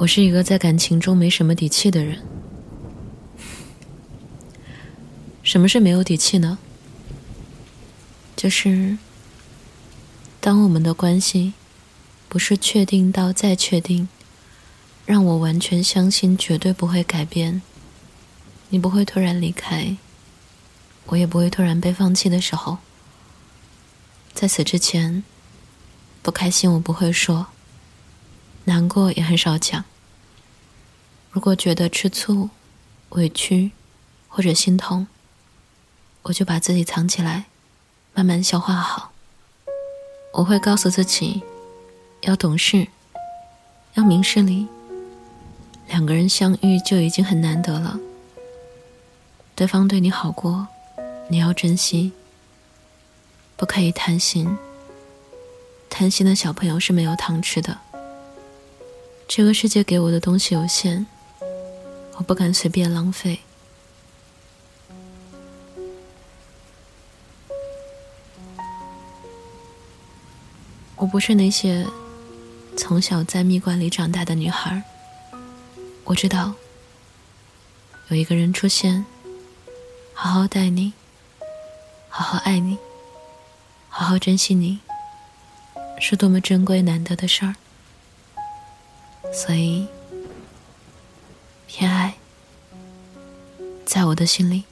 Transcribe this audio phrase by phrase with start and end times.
[0.00, 2.22] 我是一个在感情中没什么底气的人。
[5.42, 6.56] 什么是没有底气呢？
[8.34, 8.96] 就是
[10.40, 11.52] 当我们的关系
[12.30, 14.08] 不是确定到再确定，
[15.04, 17.60] 让我完全相信绝对不会改变，
[18.70, 19.98] 你不会突然离开，
[21.08, 22.78] 我也不会突然被放弃的时候，
[24.32, 25.22] 在此之前，
[26.22, 27.48] 不开心我不会说。
[28.64, 29.84] 难过也很少讲。
[31.32, 32.50] 如果觉得吃醋、
[33.10, 33.70] 委屈
[34.28, 35.06] 或者心痛，
[36.22, 37.44] 我就把自己藏起来，
[38.14, 39.12] 慢慢消化好。
[40.32, 41.42] 我会告诉自己，
[42.22, 42.88] 要懂事，
[43.94, 44.66] 要明事理。
[45.88, 47.98] 两个人相遇就已经很难得了，
[49.54, 50.66] 对方对你好过，
[51.28, 52.12] 你要珍惜，
[53.56, 54.58] 不可以贪心。
[55.88, 57.78] 贪心的小朋友是没有糖吃的。
[59.26, 61.06] 这个世界给我的东西有限，
[62.20, 63.40] 我不敢随便浪费。
[70.96, 71.86] 我不是那些
[72.76, 74.82] 从小在蜜罐里长大的女孩。
[76.04, 76.52] 我知道，
[78.08, 79.06] 有一个人出现，
[80.12, 80.92] 好好待你，
[82.10, 82.76] 好好爱你，
[83.88, 84.80] 好好珍惜你，
[85.98, 87.54] 是多么珍贵难得的事儿。
[89.32, 89.88] 所以，
[91.72, 92.14] 偏爱
[93.86, 94.64] 在我的心里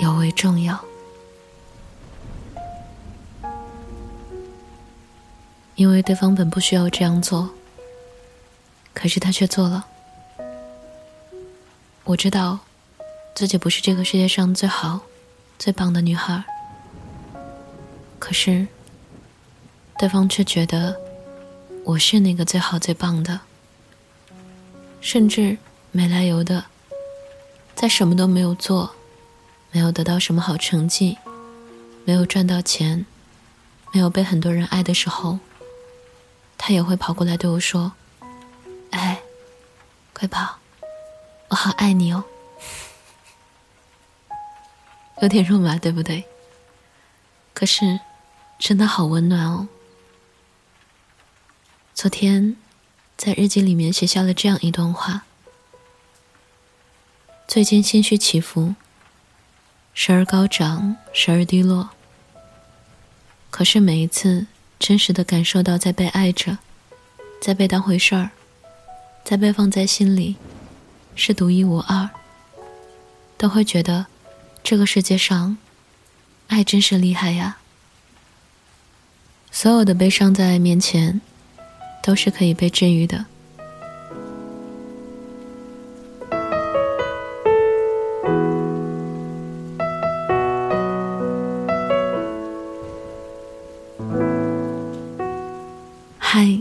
[0.00, 0.84] 尤为重要，
[5.76, 7.48] 因为对方本不需要这样做，
[8.92, 9.86] 可是他却做了。
[12.02, 12.58] 我知道
[13.36, 15.00] 自己不是这个世界上最好、
[15.60, 16.42] 最棒的女孩，
[18.18, 18.66] 可是
[19.96, 21.00] 对方却觉得。
[21.84, 23.38] 我是那个最好最棒的，
[25.06, 25.56] 甚至
[25.92, 26.64] 没来由的，
[27.76, 28.92] 在什么都没有做，
[29.70, 31.16] 没有得到什么好成绩，
[32.04, 33.06] 没有赚到钱，
[33.92, 35.38] 没有被很多人爱的时候，
[36.58, 37.92] 他也会跑过来对我说
[38.90, 39.22] ：“哎，
[40.12, 40.58] 快跑，
[41.50, 42.24] 我好爱你哦。
[45.22, 46.24] ”有点肉麻，对不对？
[47.54, 48.00] 可是，
[48.58, 49.68] 真的好温暖哦。
[51.94, 52.56] 昨天，
[53.16, 55.24] 在日记里面写下了这样一段话：
[57.48, 58.74] 最近心绪起伏，
[59.94, 61.90] 时而高涨，时而低落。
[63.50, 64.46] 可是每一次
[64.78, 66.58] 真实的感受到在被爱着，
[67.40, 68.30] 在被当回事儿，
[69.24, 70.36] 在被放在心里，
[71.14, 72.10] 是独一无二，
[73.38, 74.06] 都会觉得
[74.62, 75.56] 这个世界上，
[76.48, 77.56] 爱真是厉害呀。
[79.50, 81.22] 所有的悲伤在爱面前。
[82.06, 83.24] 都是可以被治愈的。
[96.16, 96.56] 嗨，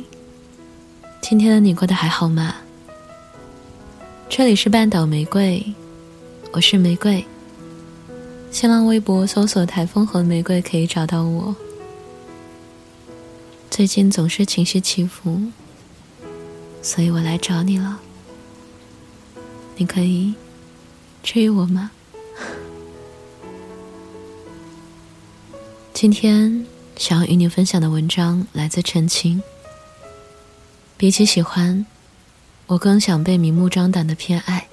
[1.22, 2.56] 今天的你过得还好吗？
[4.28, 5.64] 这里是半岛玫瑰，
[6.54, 7.24] 我是玫瑰。
[8.50, 11.56] 新浪微博搜索“台风和玫瑰”可以找到我。
[13.76, 15.52] 最近总是情绪起伏，
[16.82, 18.00] 所以我来找你了。
[19.76, 20.34] 你可以
[21.22, 21.92] 治愈我吗？
[25.94, 26.66] 今天
[26.96, 29.44] 想要与你分享的文章来自陈晴。
[30.96, 31.86] 比起喜欢，
[32.68, 34.70] 我更想被明目张胆的偏爱。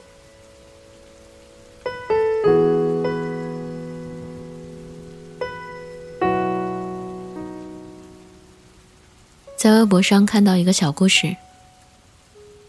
[9.63, 11.37] 在微博上看到一个小故事。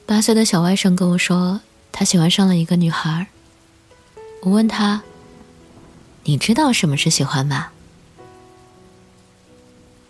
[0.05, 1.59] 八岁的小外甥跟我说，
[1.91, 3.25] 他喜欢上了一个女孩。
[4.43, 5.01] 我问他
[6.25, 7.69] ：“你知道什么是喜欢吗？”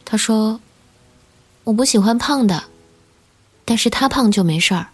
[0.03, 0.59] 他说
[1.63, 2.65] ：“我不喜欢胖的，
[3.63, 4.87] 但是他胖就没事儿。”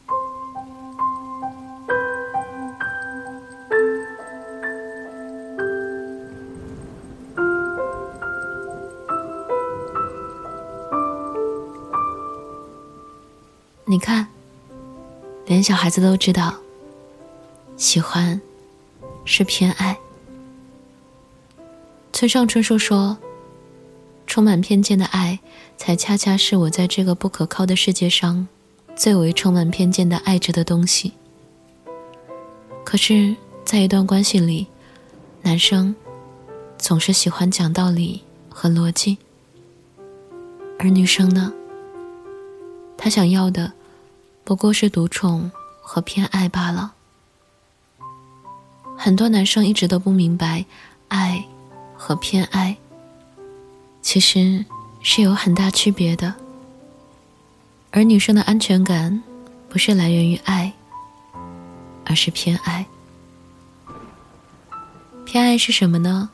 [13.92, 14.28] 你看，
[15.48, 16.54] 连小孩子都知道，
[17.76, 18.40] 喜欢
[19.26, 19.98] 是偏爱。
[22.14, 23.18] 村上春树说
[24.28, 25.40] ：“充满偏见的爱，
[25.76, 28.48] 才恰恰是我在这个不可靠的世界上
[28.96, 31.14] 最为充满偏见的爱着的东西。”
[32.86, 34.68] 可是，在一段关系里，
[35.42, 35.96] 男生
[36.78, 39.18] 总是喜欢讲道理和逻辑，
[40.78, 41.52] 而女生呢，
[42.96, 43.74] 她想要的。
[44.50, 46.96] 不过是独宠和偏爱罢了。
[48.98, 50.66] 很多男生一直都不明白，
[51.08, 51.46] 爱
[51.96, 52.76] 和偏爱
[54.02, 54.66] 其实
[55.04, 56.34] 是有很大区别的。
[57.92, 59.22] 而女生的安全感，
[59.70, 60.74] 不是来源于爱，
[62.04, 62.84] 而是偏爱。
[65.28, 66.32] 偏爱是什么呢？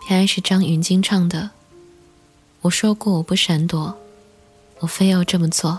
[0.00, 1.50] 偏爱是张芸京唱的。
[2.62, 3.94] 我说过我不闪躲，
[4.78, 5.78] 我非要这么做。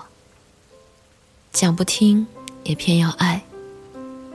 [1.51, 2.25] 讲不听，
[2.63, 3.43] 也偏要爱，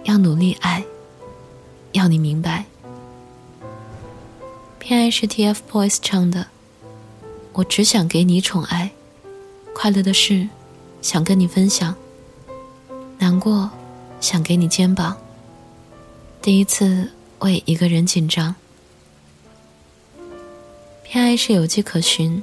[0.04, 0.84] 要努力爱。
[1.92, 2.66] 要你明白，
[4.78, 6.46] 偏爱是 TFBOYS 唱的。
[7.54, 8.90] 我只想给你宠爱，
[9.74, 10.46] 快乐的事
[11.00, 11.94] 想跟你分享，
[13.18, 13.70] 难过
[14.20, 15.16] 想给你肩膀。
[16.42, 18.54] 第一次为一个人紧张，
[21.02, 22.42] 偏爱是有迹可循，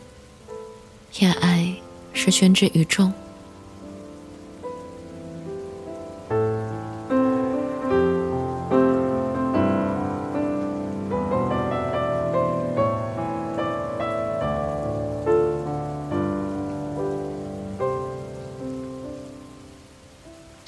[1.11, 1.75] 偏爱
[2.11, 3.13] 是宣之于众。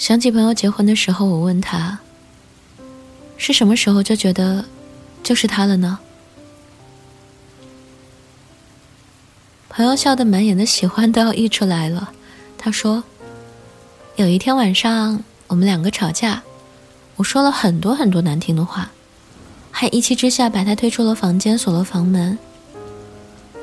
[0.07, 1.98] 想起朋友结婚的时候，我问他
[3.38, 4.63] ：“是什么时候就觉得
[5.24, 5.98] 就是他了呢？”
[9.68, 12.12] 朋友笑得满眼的喜欢都要溢出来了。
[12.56, 13.04] 他说
[14.16, 16.44] ：“有一天晚上，我们两个吵架，
[17.16, 18.92] 我说了很多很多难听的话，
[19.72, 22.38] 还一气之下把他推出了房间，锁了房门。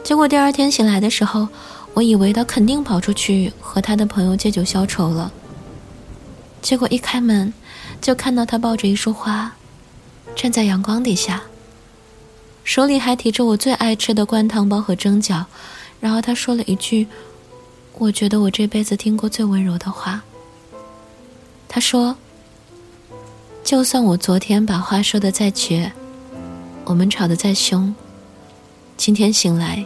[0.02, 1.46] 结果第二天醒来的时候，
[1.94, 5.32] 我以为他肯定跑出去和他的朋友借酒消愁了。”
[6.62, 7.52] 结果一开门，
[8.00, 9.52] 就看到他抱着一束花，
[10.34, 11.42] 站在阳光底下，
[12.62, 15.44] 手里还提着我最爱吃的灌汤包和蒸饺。
[16.00, 17.06] 然后他说了一句
[17.98, 20.22] ：“我觉得我这辈子听过最温柔的话。”
[21.68, 22.16] 他说
[23.62, 25.92] ：“就算我昨天把话说的再绝，
[26.84, 27.94] 我们吵得再凶，
[28.96, 29.84] 今天醒来，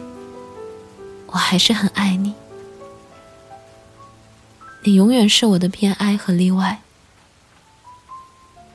[1.27, 2.33] 我还是很爱你。”
[4.83, 6.81] 你永远是我的偏爱和例外。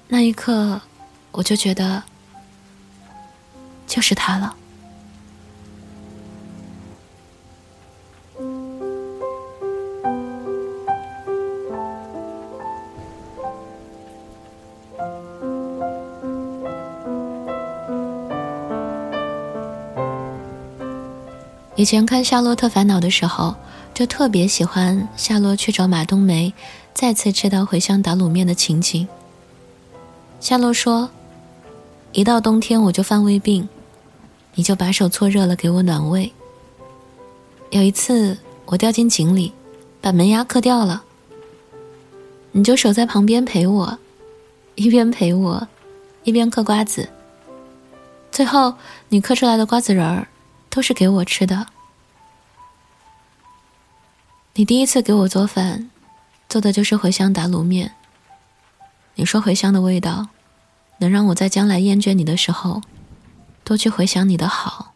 [0.09, 0.83] 那一刻，
[1.31, 2.03] 我就觉得，
[3.87, 4.55] 就是他了。
[21.75, 23.57] 以前看《夏洛特烦恼》的时候。
[23.95, 26.53] 就特别喜欢夏洛去找马冬梅，
[26.95, 29.07] 再次吃到茴香打卤面的情景。
[30.41, 31.11] 夏洛说
[32.13, 33.69] ：“一到冬天我就犯胃病，
[34.55, 36.33] 你就把手搓热了给我暖胃。
[37.71, 39.53] 有一次我掉进井里，
[40.01, 41.03] 把门牙磕掉了，
[42.53, 43.99] 你就守在旁边陪我，
[44.75, 45.69] 一边陪我，
[46.25, 47.09] 一边嗑瓜子。
[48.31, 48.75] 最后
[49.11, 50.27] 你嗑出来的瓜子仁儿，
[50.71, 51.67] 都是给我吃的。”
[54.55, 55.89] 你第一次给我做饭，
[56.47, 57.93] 做的就是茴香打卤面。
[59.15, 60.29] 你说茴香的味道，
[60.99, 62.83] 能让我在将来厌倦你的时候，
[63.65, 64.93] 多去回想你的好。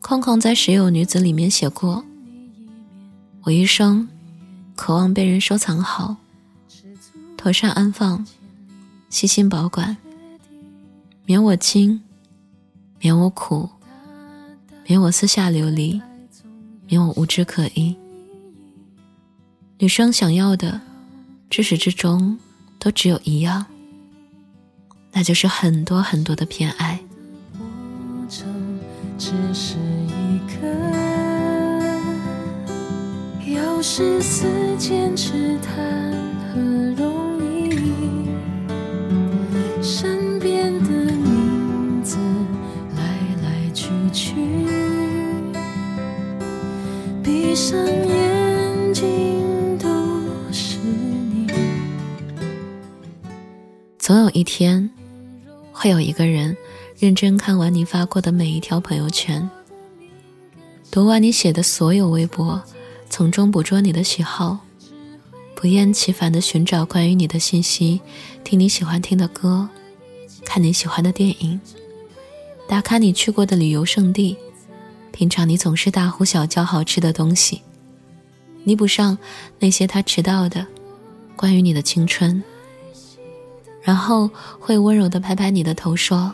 [0.00, 2.04] 空空在《时有女子》里面写过，
[3.42, 4.08] 我一生。
[4.82, 6.16] 渴望被人收藏好，
[7.36, 8.26] 妥善安放，
[9.10, 9.96] 细心保管，
[11.24, 12.02] 免我惊，
[12.98, 13.70] 免我苦，
[14.84, 16.02] 免我四下流离，
[16.88, 17.96] 免我无枝可依。
[19.78, 20.80] 女生想要的，
[21.48, 22.36] 至始至终
[22.80, 23.64] 都只有一样，
[25.12, 26.98] 那就是很多很多的偏爱。
[29.16, 29.76] 是
[33.82, 34.22] 似
[34.78, 36.12] 坚持谈
[36.54, 36.60] 何
[36.96, 37.72] 容易？
[39.82, 42.16] 身边的名字
[42.96, 43.02] 来
[43.42, 44.34] 来去去，
[47.24, 49.88] 闭上眼睛都
[50.52, 51.48] 是你。
[53.98, 54.88] 总有一天，
[55.72, 56.56] 会有一个人
[56.98, 59.50] 认真看完你发过的每一条朋友圈，
[60.88, 62.62] 读完你写的所有微博。
[63.12, 64.60] 从中捕捉你的喜好，
[65.54, 68.00] 不厌其烦地寻找关于你的信息，
[68.42, 69.68] 听你喜欢听的歌，
[70.46, 71.60] 看你喜欢的电影，
[72.66, 74.34] 打卡你去过的旅游胜地，
[75.12, 77.60] 品尝你总是大呼小叫好吃的东西，
[78.64, 79.18] 弥补上
[79.58, 80.66] 那些他迟到的
[81.36, 82.42] 关于你的青春
[83.82, 86.32] 然后会温柔的拍拍你的头，说：“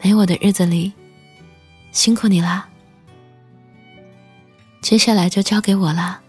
[0.00, 0.92] 没我的日子里，
[1.90, 2.68] 辛苦你啦。
[4.86, 6.20] 接下来就交给我啦，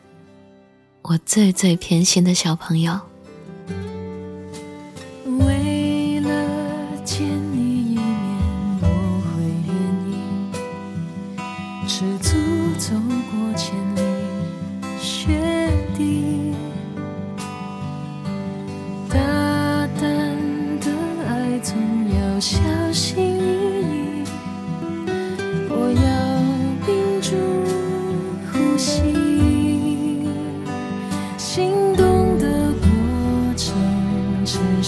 [1.03, 2.99] 我最最偏心的小朋友。”
[5.37, 6.31] 为了
[7.05, 8.03] 见你一面，
[8.81, 8.87] 我
[9.29, 9.71] 会愿
[10.09, 10.11] 意
[11.87, 12.33] 赤足
[12.79, 12.95] 走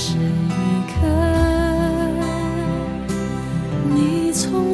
[0.02, 0.20] 是一
[0.88, 1.06] 刻，
[3.94, 4.69] 你从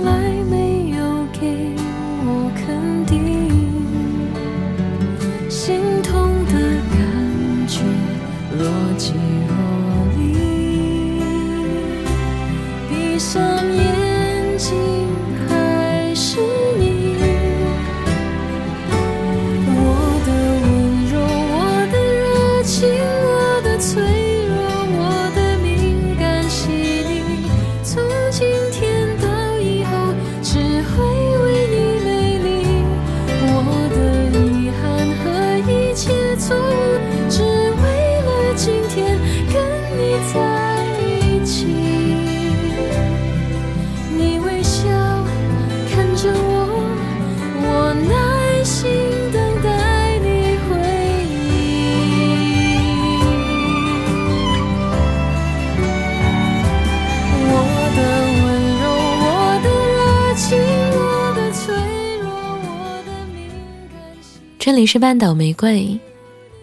[64.75, 65.97] 里是半岛玫瑰，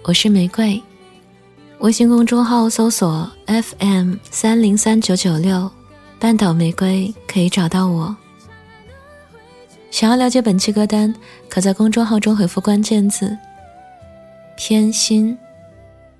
[0.02, 0.80] 我是玫瑰。
[1.78, 5.70] 微信公众号搜索 FM 三零三九九六，
[6.20, 8.14] 半岛玫瑰可以找到我。
[9.90, 11.14] 想要了解本期歌单，
[11.48, 13.34] 可在公众号中回复关键字
[14.58, 15.36] “偏心”，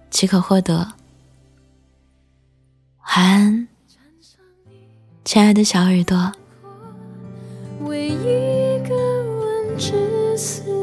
[0.09, 0.77] 即可获得。
[3.05, 3.69] 晚安，
[5.27, 6.33] 亲爱的小耳朵。
[7.83, 10.82] 为一个吻，至死。